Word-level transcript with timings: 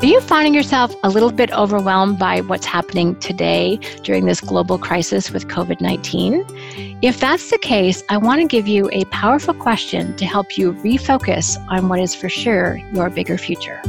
Are 0.00 0.06
you 0.06 0.20
finding 0.20 0.54
yourself 0.54 0.94
a 1.02 1.10
little 1.10 1.32
bit 1.32 1.50
overwhelmed 1.50 2.20
by 2.20 2.40
what's 2.42 2.64
happening 2.64 3.18
today 3.18 3.80
during 4.04 4.26
this 4.26 4.40
global 4.40 4.78
crisis 4.78 5.32
with 5.32 5.48
COVID 5.48 5.80
19? 5.80 6.44
If 7.02 7.18
that's 7.18 7.50
the 7.50 7.58
case, 7.58 8.04
I 8.08 8.16
want 8.16 8.40
to 8.40 8.46
give 8.46 8.68
you 8.68 8.88
a 8.92 9.06
powerful 9.06 9.54
question 9.54 10.14
to 10.14 10.24
help 10.24 10.56
you 10.56 10.72
refocus 10.74 11.58
on 11.68 11.88
what 11.88 11.98
is 11.98 12.14
for 12.14 12.28
sure 12.28 12.76
your 12.92 13.10
bigger 13.10 13.36
future. 13.36 13.80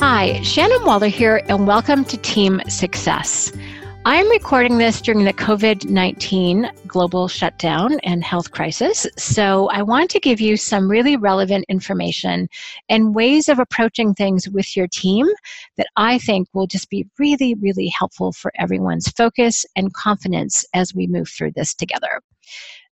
Hi, 0.00 0.40
Shannon 0.42 0.86
Waller 0.86 1.08
here, 1.08 1.42
and 1.46 1.66
welcome 1.66 2.06
to 2.06 2.16
Team 2.16 2.62
Success. 2.66 3.52
I'm 4.10 4.30
recording 4.30 4.78
this 4.78 5.02
during 5.02 5.24
the 5.24 5.34
COVID 5.34 5.90
19 5.90 6.70
global 6.86 7.28
shutdown 7.28 8.00
and 8.04 8.24
health 8.24 8.52
crisis. 8.52 9.06
So 9.18 9.68
I 9.68 9.82
want 9.82 10.10
to 10.12 10.18
give 10.18 10.40
you 10.40 10.56
some 10.56 10.90
really 10.90 11.18
relevant 11.18 11.66
information 11.68 12.48
and 12.88 13.14
ways 13.14 13.50
of 13.50 13.58
approaching 13.58 14.14
things 14.14 14.48
with 14.48 14.74
your 14.74 14.86
team 14.86 15.26
that 15.76 15.88
I 15.96 16.16
think 16.16 16.48
will 16.54 16.66
just 16.66 16.88
be 16.88 17.06
really, 17.18 17.54
really 17.56 17.88
helpful 17.88 18.32
for 18.32 18.50
everyone's 18.58 19.10
focus 19.10 19.66
and 19.76 19.92
confidence 19.92 20.64
as 20.72 20.94
we 20.94 21.06
move 21.06 21.28
through 21.28 21.52
this 21.54 21.74
together. 21.74 22.22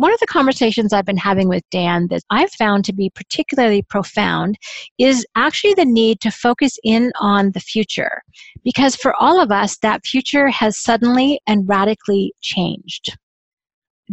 One 0.00 0.14
of 0.14 0.20
the 0.20 0.26
conversations 0.26 0.94
I've 0.94 1.04
been 1.04 1.18
having 1.18 1.46
with 1.46 1.62
Dan 1.70 2.06
that 2.08 2.22
I've 2.30 2.50
found 2.52 2.86
to 2.86 2.92
be 2.94 3.10
particularly 3.14 3.82
profound 3.82 4.56
is 4.96 5.26
actually 5.36 5.74
the 5.74 5.84
need 5.84 6.22
to 6.22 6.30
focus 6.30 6.78
in 6.82 7.12
on 7.20 7.50
the 7.50 7.60
future. 7.60 8.22
Because 8.64 8.96
for 8.96 9.14
all 9.16 9.38
of 9.42 9.52
us, 9.52 9.76
that 9.82 10.06
future 10.06 10.48
has 10.48 10.78
suddenly 10.78 11.38
and 11.46 11.68
radically 11.68 12.32
changed. 12.40 13.14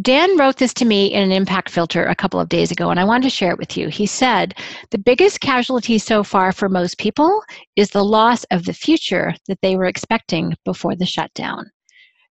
Dan 0.01 0.37
wrote 0.37 0.57
this 0.57 0.73
to 0.73 0.83
me 0.83 1.05
in 1.05 1.23
an 1.23 1.31
impact 1.31 1.69
filter 1.69 2.03
a 2.03 2.15
couple 2.15 2.41
of 2.41 2.49
days 2.49 2.69
ago, 2.69 2.89
and 2.89 2.99
I 2.99 3.05
wanted 3.05 3.23
to 3.23 3.29
share 3.29 3.51
it 3.51 3.57
with 3.57 3.77
you. 3.77 3.87
He 3.87 4.07
said, 4.07 4.55
The 4.91 4.97
biggest 4.97 5.39
casualty 5.39 5.99
so 5.99 6.21
far 6.21 6.51
for 6.51 6.67
most 6.67 6.97
people 6.97 7.41
is 7.77 7.91
the 7.91 8.03
loss 8.03 8.43
of 8.51 8.65
the 8.65 8.73
future 8.73 9.33
that 9.47 9.59
they 9.61 9.77
were 9.77 9.85
expecting 9.85 10.53
before 10.65 10.97
the 10.97 11.05
shutdown 11.05 11.71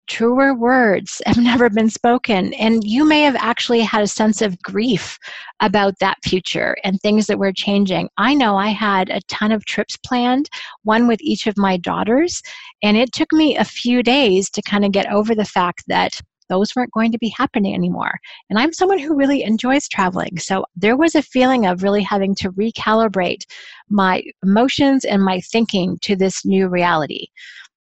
truer 0.06 0.54
words 0.54 1.20
have 1.26 1.38
never 1.38 1.70
been 1.70 1.90
spoken. 1.90 2.52
And 2.54 2.84
you 2.84 3.04
may 3.04 3.22
have 3.22 3.36
actually 3.36 3.80
had 3.80 4.02
a 4.02 4.08
sense 4.08 4.42
of 4.42 4.60
grief 4.62 5.18
about 5.60 5.98
that 6.00 6.18
future 6.24 6.76
and 6.84 7.00
things 7.00 7.26
that 7.26 7.38
were 7.38 7.52
changing. 7.52 8.08
I 8.16 8.34
know 8.34 8.56
I 8.56 8.68
had 8.68 9.10
a 9.10 9.20
ton 9.28 9.52
of 9.52 9.64
trips 9.64 9.96
planned, 9.96 10.48
one 10.82 11.06
with 11.06 11.20
each 11.20 11.46
of 11.46 11.56
my 11.56 11.76
daughters, 11.76 12.42
and 12.82 12.96
it 12.96 13.12
took 13.12 13.32
me 13.32 13.56
a 13.56 13.64
few 13.64 14.02
days 14.02 14.50
to 14.50 14.62
kind 14.62 14.84
of 14.84 14.92
get 14.92 15.10
over 15.10 15.34
the 15.34 15.44
fact 15.44 15.84
that 15.88 16.20
those 16.48 16.74
weren't 16.74 16.92
going 16.92 17.12
to 17.12 17.18
be 17.18 17.32
happening 17.36 17.74
anymore. 17.74 18.18
And 18.50 18.58
I'm 18.58 18.72
someone 18.72 18.98
who 18.98 19.16
really 19.16 19.42
enjoys 19.42 19.88
traveling. 19.88 20.38
So 20.38 20.64
there 20.76 20.96
was 20.96 21.14
a 21.14 21.22
feeling 21.22 21.66
of 21.66 21.82
really 21.82 22.02
having 22.02 22.34
to 22.36 22.52
recalibrate 22.52 23.42
my 23.88 24.22
emotions 24.44 25.04
and 25.04 25.22
my 25.22 25.40
thinking 25.40 25.98
to 26.02 26.16
this 26.16 26.44
new 26.44 26.68
reality. 26.68 27.26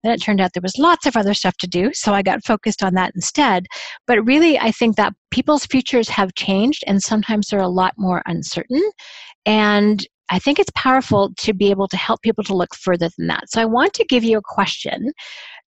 Then 0.05 0.13
it 0.13 0.23
turned 0.23 0.41
out 0.41 0.53
there 0.53 0.61
was 0.63 0.79
lots 0.79 1.07
of 1.07 1.17
other 1.17 1.35
stuff 1.35 1.57
to 1.59 1.67
do, 1.67 1.93
so 1.95 2.13
I 2.13 2.23
got 2.23 2.45
focused 2.45 2.83
on 2.83 2.95
that 2.95 3.13
instead. 3.15 3.67
But 4.07 4.25
really, 4.25 4.59
I 4.59 4.71
think 4.71 4.97
that 4.97 5.15
people's 5.31 5.67
futures 5.67 6.09
have 6.11 6.35
changed 6.35 6.85
and 6.87 7.03
sometimes 7.03 7.49
they're 7.49 7.59
a 7.59 7.69
lot 7.69 7.95
more 7.97 8.23
uncertain. 8.27 8.83
And 9.47 10.07
I 10.31 10.39
think 10.39 10.59
it's 10.59 10.71
powerful 10.75 11.33
to 11.39 11.53
be 11.53 11.71
able 11.71 11.89
to 11.89 11.97
help 11.97 12.23
people 12.23 12.45
to 12.45 12.57
look 12.57 12.75
further 12.75 13.09
than 13.17 13.27
that. 13.29 13.45
So 13.49 13.61
I 13.61 13.67
want 13.67 13.95
to 13.95 14.05
give 14.05 14.25
you 14.25 14.39
a 14.39 14.43
question 14.43 15.13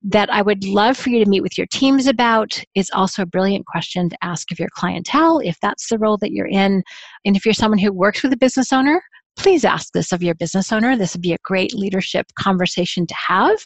that 0.03 0.31
I 0.31 0.41
would 0.41 0.63
love 0.63 0.97
for 0.97 1.09
you 1.09 1.23
to 1.23 1.29
meet 1.29 1.41
with 1.41 1.57
your 1.57 1.67
teams 1.67 2.07
about. 2.07 2.61
It's 2.75 2.91
also 2.91 3.23
a 3.23 3.27
brilliant 3.27 3.65
question 3.65 4.09
to 4.09 4.17
ask 4.23 4.51
of 4.51 4.59
your 4.59 4.69
clientele 4.73 5.39
if 5.39 5.59
that's 5.61 5.89
the 5.89 5.97
role 5.97 6.17
that 6.17 6.31
you're 6.31 6.47
in. 6.47 6.83
And 7.25 7.35
if 7.35 7.45
you're 7.45 7.53
someone 7.53 7.79
who 7.79 7.91
works 7.91 8.23
with 8.23 8.33
a 8.33 8.37
business 8.37 8.71
owner, 8.71 9.01
please 9.37 9.63
ask 9.63 9.93
this 9.93 10.11
of 10.11 10.23
your 10.23 10.35
business 10.35 10.71
owner. 10.71 10.97
This 10.97 11.13
would 11.13 11.21
be 11.21 11.33
a 11.33 11.37
great 11.43 11.73
leadership 11.73 12.25
conversation 12.37 13.07
to 13.07 13.15
have. 13.15 13.59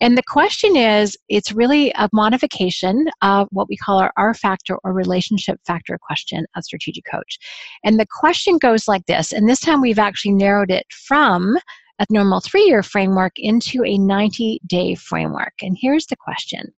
And 0.00 0.16
the 0.16 0.22
question 0.22 0.76
is 0.76 1.16
it's 1.28 1.52
really 1.52 1.92
a 1.92 2.08
modification 2.12 3.06
of 3.22 3.46
what 3.50 3.68
we 3.68 3.76
call 3.76 4.00
our 4.00 4.12
R 4.16 4.34
factor 4.34 4.78
or 4.82 4.92
relationship 4.92 5.60
factor 5.66 5.98
question 6.00 6.46
of 6.56 6.64
Strategic 6.64 7.04
Coach. 7.04 7.38
And 7.84 8.00
the 8.00 8.06
question 8.10 8.58
goes 8.58 8.88
like 8.88 9.06
this, 9.06 9.32
and 9.32 9.48
this 9.48 9.60
time 9.60 9.80
we've 9.80 9.98
actually 9.98 10.32
narrowed 10.32 10.70
it 10.70 10.86
from 10.90 11.56
a 12.00 12.06
normal 12.10 12.40
three 12.40 12.64
year 12.64 12.82
framework 12.82 13.32
into 13.36 13.84
a 13.84 13.98
90 13.98 14.60
day 14.66 14.94
framework. 14.94 15.54
And 15.60 15.76
here's 15.78 16.06
the 16.06 16.16
question 16.16 16.72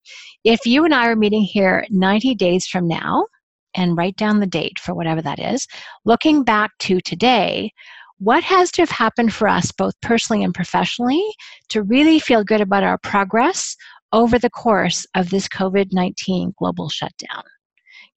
If 0.44 0.66
you 0.66 0.84
and 0.84 0.94
I 0.94 1.08
are 1.08 1.16
meeting 1.16 1.42
here 1.42 1.86
90 1.90 2.34
days 2.34 2.66
from 2.66 2.88
now, 2.88 3.26
and 3.74 3.96
write 3.96 4.16
down 4.16 4.40
the 4.40 4.46
date 4.46 4.78
for 4.78 4.94
whatever 4.94 5.22
that 5.22 5.38
is, 5.38 5.66
looking 6.04 6.42
back 6.42 6.72
to 6.80 7.00
today, 7.00 7.72
what 8.20 8.44
has 8.44 8.70
to 8.72 8.82
have 8.82 8.90
happened 8.90 9.32
for 9.32 9.48
us, 9.48 9.72
both 9.72 9.94
personally 10.02 10.44
and 10.44 10.54
professionally, 10.54 11.24
to 11.70 11.82
really 11.82 12.18
feel 12.18 12.44
good 12.44 12.60
about 12.60 12.82
our 12.82 12.98
progress 12.98 13.74
over 14.12 14.38
the 14.38 14.50
course 14.50 15.06
of 15.16 15.30
this 15.30 15.48
COVID 15.48 15.88
19 15.92 16.52
global 16.58 16.90
shutdown? 16.90 17.42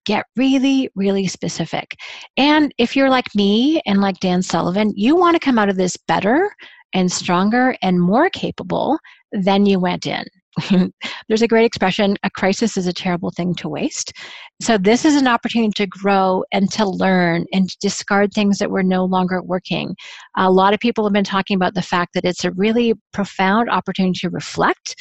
Get 0.06 0.26
really, 0.36 0.90
really 0.96 1.28
specific. 1.28 1.96
And 2.36 2.74
if 2.78 2.98
you're 2.98 3.10
like 3.10 3.34
me 3.34 3.82
and 3.86 4.02
like 4.02 4.20
Dan 4.20 4.42
Sullivan, 4.42 4.92
you 4.96 5.16
want 5.16 5.36
to 5.36 5.40
come 5.40 5.58
out 5.58 5.70
of 5.70 5.78
this 5.78 5.96
better 5.96 6.54
and 6.94 7.10
stronger 7.10 7.76
and 7.82 8.02
more 8.02 8.30
capable 8.30 9.00
than 9.32 9.66
you 9.66 9.80
went 9.80 10.06
in. 10.06 10.26
There's 11.28 11.42
a 11.42 11.48
great 11.48 11.66
expression 11.66 12.16
a 12.24 12.30
crisis 12.30 12.78
is 12.78 12.88
a 12.88 12.94
terrible 12.94 13.32
thing 13.32 13.56
to 13.56 13.70
waste. 13.70 14.14
So, 14.62 14.78
this 14.78 15.04
is 15.04 15.16
an 15.16 15.28
opportunity 15.28 15.72
to 15.78 15.88
grow 15.88 16.44
and 16.52 16.72
to 16.74 16.88
learn 16.88 17.46
and 17.52 17.70
to 17.70 17.78
discard 17.82 18.34
things 18.34 18.60
that 18.60 18.70
were 18.70 18.84
no 18.84 19.06
longer 19.06 19.42
working. 19.42 19.96
A 20.38 20.52
lot 20.52 20.74
of 20.74 20.80
people 20.80 21.04
have 21.06 21.14
been 21.14 21.24
talking 21.24 21.56
about 21.56 21.74
the 21.74 21.82
fact 21.82 22.14
that 22.14 22.26
it's 22.26 22.46
a 22.46 22.52
really 22.52 22.94
profound 23.14 23.70
opportunity 23.70 24.20
to 24.20 24.30
reflect. 24.30 24.96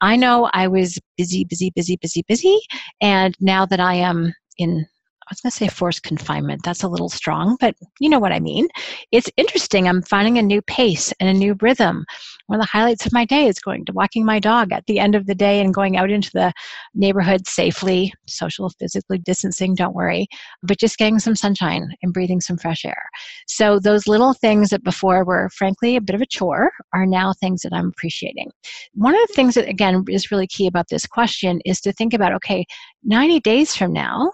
I 0.00 0.16
know 0.16 0.50
I 0.52 0.68
was 0.68 0.98
busy, 1.16 1.44
busy, 1.44 1.70
busy, 1.74 1.96
busy, 1.96 2.24
busy. 2.26 2.58
And 3.00 3.34
now 3.40 3.64
that 3.66 3.80
I 3.80 3.94
am 3.94 4.34
in 4.58 4.86
I 5.28 5.32
was 5.32 5.40
going 5.40 5.50
to 5.50 5.56
say 5.56 5.68
forced 5.68 6.04
confinement. 6.04 6.62
That's 6.62 6.84
a 6.84 6.88
little 6.88 7.08
strong, 7.08 7.56
but 7.58 7.74
you 7.98 8.08
know 8.08 8.20
what 8.20 8.30
I 8.30 8.38
mean. 8.38 8.68
It's 9.10 9.28
interesting. 9.36 9.88
I'm 9.88 10.02
finding 10.02 10.38
a 10.38 10.42
new 10.42 10.62
pace 10.62 11.12
and 11.18 11.28
a 11.28 11.34
new 11.34 11.56
rhythm. 11.60 12.04
One 12.46 12.60
of 12.60 12.64
the 12.64 12.70
highlights 12.70 13.06
of 13.06 13.12
my 13.12 13.24
day 13.24 13.48
is 13.48 13.58
going 13.58 13.84
to 13.86 13.92
walking 13.92 14.24
my 14.24 14.38
dog 14.38 14.72
at 14.72 14.86
the 14.86 15.00
end 15.00 15.16
of 15.16 15.26
the 15.26 15.34
day 15.34 15.60
and 15.60 15.74
going 15.74 15.96
out 15.96 16.10
into 16.10 16.30
the 16.32 16.52
neighborhood 16.94 17.48
safely, 17.48 18.14
social, 18.28 18.70
physically 18.70 19.18
distancing, 19.18 19.74
don't 19.74 19.96
worry, 19.96 20.28
but 20.62 20.78
just 20.78 20.96
getting 20.96 21.18
some 21.18 21.34
sunshine 21.34 21.92
and 22.02 22.12
breathing 22.12 22.40
some 22.40 22.56
fresh 22.56 22.84
air. 22.84 23.02
So 23.48 23.80
those 23.80 24.06
little 24.06 24.32
things 24.32 24.70
that 24.70 24.84
before 24.84 25.24
were 25.24 25.50
frankly 25.50 25.96
a 25.96 26.00
bit 26.00 26.14
of 26.14 26.22
a 26.22 26.26
chore 26.26 26.70
are 26.92 27.04
now 27.04 27.32
things 27.32 27.62
that 27.62 27.72
I'm 27.72 27.88
appreciating. 27.88 28.52
One 28.94 29.14
of 29.14 29.26
the 29.26 29.34
things 29.34 29.56
that, 29.56 29.68
again, 29.68 30.04
is 30.08 30.30
really 30.30 30.46
key 30.46 30.68
about 30.68 30.86
this 30.88 31.04
question 31.04 31.60
is 31.64 31.80
to 31.80 31.92
think 31.92 32.14
about 32.14 32.32
okay, 32.34 32.64
90 33.02 33.40
days 33.40 33.74
from 33.74 33.92
now, 33.92 34.30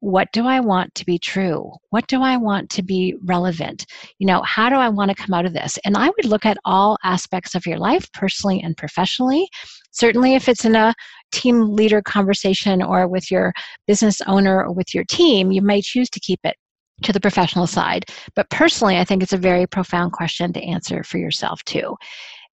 what 0.00 0.28
do 0.32 0.46
I 0.46 0.60
want 0.60 0.94
to 0.94 1.04
be 1.04 1.18
true? 1.18 1.72
What 1.90 2.06
do 2.06 2.22
I 2.22 2.36
want 2.36 2.70
to 2.70 2.82
be 2.82 3.16
relevant? 3.24 3.84
You 4.18 4.26
know, 4.26 4.42
how 4.42 4.68
do 4.68 4.76
I 4.76 4.88
want 4.88 5.10
to 5.10 5.16
come 5.16 5.34
out 5.34 5.44
of 5.44 5.52
this? 5.52 5.78
And 5.84 5.96
I 5.96 6.06
would 6.06 6.24
look 6.24 6.46
at 6.46 6.58
all 6.64 6.98
aspects 7.04 7.54
of 7.54 7.66
your 7.66 7.78
life, 7.78 8.10
personally 8.12 8.60
and 8.62 8.76
professionally. 8.76 9.48
Certainly, 9.90 10.34
if 10.34 10.48
it's 10.48 10.64
in 10.64 10.76
a 10.76 10.94
team 11.32 11.74
leader 11.74 12.00
conversation 12.02 12.82
or 12.82 13.08
with 13.08 13.30
your 13.30 13.52
business 13.86 14.20
owner 14.26 14.62
or 14.62 14.72
with 14.72 14.94
your 14.94 15.04
team, 15.04 15.50
you 15.50 15.62
may 15.62 15.80
choose 15.82 16.08
to 16.10 16.20
keep 16.20 16.40
it 16.44 16.56
to 17.02 17.12
the 17.12 17.20
professional 17.20 17.66
side. 17.66 18.04
But 18.34 18.50
personally, 18.50 18.98
I 18.98 19.04
think 19.04 19.22
it's 19.22 19.32
a 19.32 19.38
very 19.38 19.66
profound 19.66 20.12
question 20.12 20.52
to 20.52 20.62
answer 20.62 21.02
for 21.02 21.18
yourself, 21.18 21.62
too. 21.64 21.96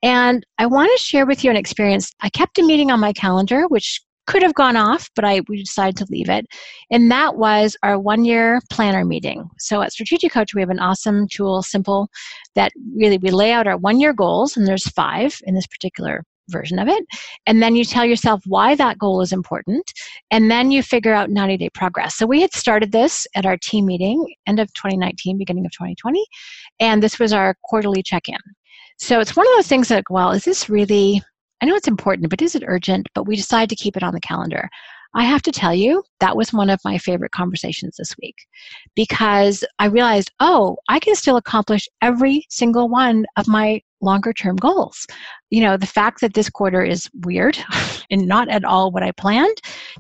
And 0.04 0.46
I 0.58 0.66
want 0.66 0.92
to 0.96 1.04
share 1.04 1.26
with 1.26 1.44
you 1.44 1.50
an 1.50 1.58
experience. 1.58 2.12
I 2.22 2.30
kept 2.30 2.60
a 2.60 2.64
meeting 2.64 2.92
on 2.92 3.00
my 3.00 3.14
calendar, 3.14 3.66
which 3.68 4.02
could 4.28 4.44
have 4.44 4.54
gone 4.54 4.76
off, 4.76 5.10
but 5.16 5.26
I 5.26 5.42
we 5.48 5.64
decided 5.64 5.98
to 5.98 6.08
leave 6.10 6.30
it. 6.30 6.46
And 6.92 7.12
that 7.12 7.36
was 7.38 7.78
our 7.84 8.00
one 8.00 8.26
year 8.26 8.60
planner 8.72 9.06
meeting. 9.06 9.50
So 9.60 9.82
at 9.82 9.92
Strategic 9.92 10.32
Coach, 10.32 10.54
we 10.54 10.62
have 10.62 10.70
an 10.70 10.80
awesome 10.80 11.28
tool, 11.28 11.62
simple, 11.62 12.10
that 12.56 12.72
really 12.96 13.18
we 13.18 13.32
lay 13.32 13.52
out 13.52 13.68
our 13.68 13.78
one 13.78 14.00
year 14.00 14.14
goals, 14.14 14.58
and 14.58 14.68
there's 14.68 14.88
five 14.90 15.40
in 15.46 15.56
this 15.56 15.68
particular 15.68 16.24
version 16.50 16.80
of 16.80 16.88
it. 16.88 17.04
And 17.46 17.62
then 17.62 17.76
you 17.76 17.84
tell 17.84 18.06
yourself 18.06 18.42
why 18.46 18.76
that 18.76 19.00
goal 19.00 19.22
is 19.22 19.32
important. 19.32 19.92
And 20.32 20.50
then 20.50 20.72
you 20.72 20.84
figure 20.84 21.14
out 21.14 21.30
90 21.30 21.58
day 21.58 21.70
progress. 21.70 22.16
So 22.16 22.26
we 22.26 22.42
had 22.42 22.54
started 22.54 22.92
this 22.92 23.26
at 23.36 23.46
our 23.46 23.58
team 23.58 23.86
meeting, 23.86 24.34
end 24.48 24.60
of 24.60 24.72
2019, 24.74 25.38
beginning 25.38 25.66
of 25.66 25.72
2020. 25.72 26.24
And 26.80 27.02
this 27.02 27.20
was 27.20 27.34
our 27.34 27.56
quarterly 27.64 28.04
check 28.04 28.30
in. 28.30 28.38
So 28.98 29.20
it's 29.20 29.36
one 29.36 29.48
of 29.48 29.54
those 29.58 29.68
things 29.68 29.90
that, 29.90 30.04
well, 30.10 30.32
is 30.32 30.46
this 30.46 30.70
really 30.70 31.22
I 31.62 31.66
know 31.66 31.76
it's 31.76 31.88
important, 31.88 32.30
but 32.30 32.42
is 32.42 32.56
it 32.56 32.64
urgent? 32.66 33.08
But 33.16 33.28
we 33.28 33.36
decided 33.36 33.70
to 33.70 33.82
keep 33.82 33.96
it 33.96 34.04
on 34.04 34.14
the 34.14 34.20
calendar. 34.20 34.70
I 35.16 35.24
have 35.24 35.42
to 35.44 35.52
tell 35.52 35.74
you, 35.74 36.04
that 36.20 36.36
was 36.36 36.52
one 36.52 36.70
of 36.70 36.82
my 36.84 36.98
favorite 36.98 37.32
conversations 37.32 37.96
this 37.98 38.14
week 38.22 38.36
because 38.96 39.64
I 39.80 39.86
realized, 39.86 40.32
oh, 40.42 40.78
I 40.90 41.00
can 41.00 41.16
still 41.16 41.38
accomplish 41.38 41.88
every 42.02 42.46
single 42.50 42.90
one 42.90 43.26
of 43.38 43.48
my 43.48 43.82
longer 44.02 44.34
term 44.34 44.58
goals. 44.58 45.08
You 45.50 45.62
know, 45.62 45.78
the 45.78 45.86
fact 45.86 46.20
that 46.20 46.34
this 46.34 46.50
quarter 46.50 46.84
is 46.84 47.10
weird 47.24 47.58
and 48.12 48.28
not 48.28 48.50
at 48.50 48.66
all 48.66 48.92
what 48.92 49.04
I 49.04 49.12
planned 49.14 49.58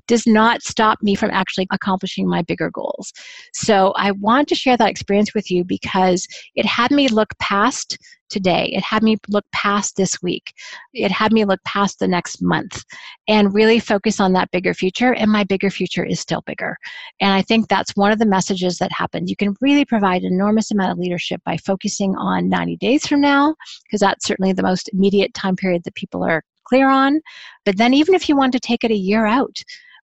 does 0.07 0.27
not 0.27 0.61
stop 0.61 0.99
me 1.01 1.15
from 1.15 1.31
actually 1.31 1.67
accomplishing 1.71 2.27
my 2.27 2.41
bigger 2.41 2.69
goals. 2.69 3.13
So 3.53 3.93
I 3.95 4.11
want 4.11 4.49
to 4.49 4.55
share 4.55 4.75
that 4.75 4.89
experience 4.89 5.33
with 5.33 5.49
you 5.49 5.63
because 5.63 6.27
it 6.55 6.65
had 6.65 6.91
me 6.91 7.07
look 7.07 7.29
past 7.39 7.97
today. 8.35 8.69
It 8.73 8.83
had 8.83 9.01
me 9.01 9.15
look 9.29 9.45
past 9.53 9.95
this 9.95 10.21
week. 10.21 10.53
It 10.93 11.09
had 11.09 11.31
me 11.31 11.45
look 11.45 11.63
past 11.63 11.99
the 11.99 12.07
next 12.07 12.41
month 12.41 12.83
and 13.29 13.53
really 13.53 13.79
focus 13.79 14.19
on 14.19 14.33
that 14.33 14.51
bigger 14.51 14.73
future. 14.73 15.13
And 15.13 15.31
my 15.31 15.45
bigger 15.45 15.69
future 15.69 16.03
is 16.03 16.19
still 16.19 16.41
bigger. 16.45 16.75
And 17.21 17.31
I 17.31 17.41
think 17.41 17.69
that's 17.69 17.95
one 17.95 18.11
of 18.11 18.19
the 18.19 18.25
messages 18.25 18.77
that 18.79 18.91
happened. 18.91 19.29
You 19.29 19.37
can 19.37 19.55
really 19.61 19.85
provide 19.85 20.23
an 20.23 20.33
enormous 20.33 20.69
amount 20.69 20.91
of 20.91 20.97
leadership 20.97 21.39
by 21.45 21.55
focusing 21.55 22.13
on 22.17 22.49
90 22.49 22.75
days 22.75 23.07
from 23.07 23.21
now, 23.21 23.55
because 23.83 24.01
that's 24.01 24.27
certainly 24.27 24.51
the 24.51 24.63
most 24.63 24.89
immediate 24.91 25.33
time 25.33 25.55
period 25.55 25.85
that 25.85 25.95
people 25.95 26.21
are 26.25 26.43
clear 26.65 26.89
on. 26.89 27.21
But 27.63 27.77
then, 27.77 27.93
even 27.93 28.15
if 28.15 28.27
you 28.27 28.35
want 28.35 28.51
to 28.51 28.59
take 28.59 28.83
it 28.83 28.91
a 28.91 28.95
year 28.95 29.25
out, 29.25 29.55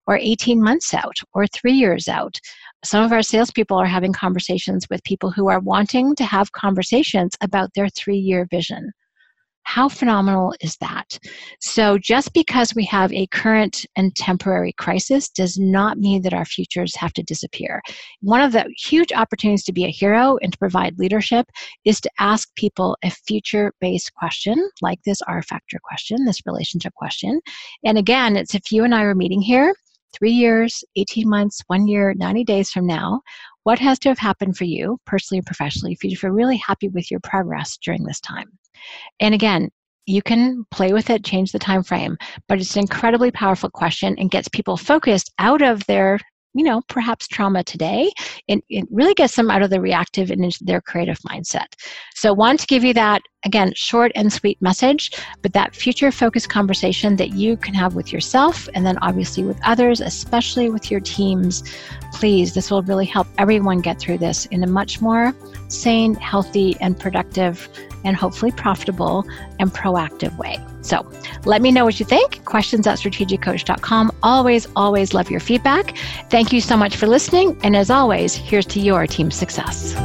or 0.07 0.17
18 0.17 0.63
months 0.63 0.93
out, 0.93 1.17
or 1.33 1.45
three 1.47 1.73
years 1.73 2.07
out, 2.07 2.39
some 2.83 3.03
of 3.03 3.11
our 3.11 3.21
salespeople 3.21 3.77
are 3.77 3.85
having 3.85 4.13
conversations 4.13 4.87
with 4.89 5.03
people 5.03 5.31
who 5.31 5.49
are 5.49 5.59
wanting 5.59 6.15
to 6.15 6.23
have 6.23 6.51
conversations 6.51 7.35
about 7.41 7.69
their 7.75 7.89
three 7.89 8.17
year 8.17 8.47
vision. 8.49 8.91
How 9.63 9.87
phenomenal 9.87 10.55
is 10.61 10.75
that? 10.77 11.19
So, 11.59 11.97
just 11.99 12.33
because 12.33 12.73
we 12.73 12.83
have 12.85 13.13
a 13.13 13.27
current 13.27 13.85
and 13.95 14.13
temporary 14.15 14.73
crisis 14.73 15.29
does 15.29 15.59
not 15.59 15.99
mean 15.99 16.23
that 16.23 16.33
our 16.33 16.45
futures 16.45 16.95
have 16.95 17.13
to 17.13 17.23
disappear. 17.23 17.81
One 18.21 18.41
of 18.41 18.53
the 18.53 18.65
huge 18.75 19.13
opportunities 19.13 19.63
to 19.65 19.71
be 19.71 19.85
a 19.85 19.91
hero 19.91 20.37
and 20.41 20.51
to 20.51 20.57
provide 20.57 20.97
leadership 20.97 21.45
is 21.85 22.01
to 22.01 22.09
ask 22.19 22.53
people 22.55 22.97
a 23.03 23.11
future 23.11 23.71
based 23.79 24.13
question, 24.15 24.69
like 24.81 24.99
this 25.05 25.21
R 25.27 25.43
factor 25.43 25.77
question, 25.83 26.25
this 26.25 26.41
relationship 26.45 26.93
question. 26.95 27.39
And 27.85 27.99
again, 27.99 28.35
it's 28.35 28.55
if 28.55 28.71
you 28.71 28.83
and 28.83 28.95
I 28.95 29.03
were 29.03 29.15
meeting 29.15 29.41
here 29.41 29.75
three 30.13 30.31
years, 30.31 30.83
18 30.95 31.29
months, 31.29 31.61
one 31.67 31.87
year, 31.87 32.13
90 32.15 32.43
days 32.43 32.71
from 32.71 32.85
now, 32.85 33.21
what 33.63 33.79
has 33.79 33.99
to 33.99 34.09
have 34.09 34.17
happened 34.17 34.57
for 34.57 34.65
you, 34.65 34.97
personally 35.05 35.39
and 35.39 35.45
professionally, 35.45 35.95
for 35.95 36.07
you 36.07 36.15
to 36.15 36.21
feel 36.21 36.31
really 36.31 36.57
happy 36.57 36.87
with 36.89 37.11
your 37.11 37.19
progress 37.21 37.77
during 37.83 38.03
this 38.03 38.19
time? 38.19 38.47
And 39.19 39.33
again, 39.33 39.69
you 40.07 40.21
can 40.21 40.65
play 40.71 40.93
with 40.93 41.09
it, 41.09 41.23
change 41.23 41.51
the 41.51 41.59
time 41.59 41.83
frame, 41.83 42.17
but 42.47 42.59
it's 42.59 42.75
an 42.75 42.81
incredibly 42.81 43.31
powerful 43.31 43.69
question 43.69 44.15
and 44.17 44.31
gets 44.31 44.47
people 44.47 44.77
focused 44.77 45.31
out 45.39 45.61
of 45.61 45.85
their 45.85 46.19
you 46.53 46.65
know, 46.65 46.81
perhaps 46.89 47.27
trauma 47.27 47.63
today, 47.63 48.11
and 48.49 48.61
it 48.69 48.85
really 48.91 49.13
gets 49.13 49.35
them 49.35 49.49
out 49.49 49.61
of 49.61 49.69
the 49.69 49.79
reactive 49.79 50.31
and 50.31 50.43
into 50.43 50.63
their 50.65 50.81
creative 50.81 51.17
mindset. 51.19 51.67
So, 52.15 52.33
want 52.33 52.59
to 52.59 52.67
give 52.67 52.83
you 52.83 52.93
that 52.93 53.21
again, 53.43 53.73
short 53.75 54.11
and 54.15 54.31
sweet 54.31 54.61
message, 54.61 55.11
but 55.41 55.53
that 55.53 55.75
future 55.75 56.11
focused 56.11 56.49
conversation 56.49 57.15
that 57.15 57.29
you 57.33 57.57
can 57.57 57.73
have 57.73 57.95
with 57.95 58.13
yourself 58.13 58.69
and 58.73 58.85
then 58.85 58.97
obviously 59.01 59.43
with 59.43 59.59
others, 59.63 59.99
especially 60.01 60.69
with 60.69 60.91
your 60.91 60.99
teams. 60.99 61.63
Please, 62.13 62.53
this 62.53 62.69
will 62.69 62.83
really 62.83 63.05
help 63.05 63.27
everyone 63.37 63.79
get 63.79 63.99
through 63.99 64.17
this 64.17 64.45
in 64.47 64.63
a 64.63 64.67
much 64.67 65.01
more 65.01 65.33
sane, 65.69 66.15
healthy, 66.15 66.75
and 66.81 66.99
productive, 66.99 67.69
and 68.03 68.15
hopefully 68.15 68.51
profitable 68.51 69.25
and 69.59 69.71
proactive 69.71 70.35
way. 70.37 70.59
So 70.81 71.09
let 71.45 71.61
me 71.61 71.71
know 71.71 71.85
what 71.85 71.99
you 71.99 72.05
think. 72.05 72.43
Questions 72.45 72.87
at 72.87 72.97
strategiccoach.com. 72.97 74.11
Always, 74.23 74.67
always 74.75 75.13
love 75.13 75.29
your 75.29 75.39
feedback. 75.39 75.95
Thank 76.29 76.51
you 76.51 76.61
so 76.61 76.75
much 76.75 76.95
for 76.97 77.07
listening. 77.07 77.57
And 77.63 77.75
as 77.75 77.89
always, 77.89 78.35
here's 78.35 78.65
to 78.67 78.79
your 78.79 79.07
team 79.07 79.31
success. 79.31 79.95